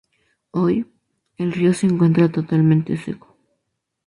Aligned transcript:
Hoy, 0.49 0.87
el 1.37 1.51
río 1.53 1.75
se 1.75 1.85
encuentra 1.85 2.27
totalmente 2.31 2.97
seco. 2.97 3.37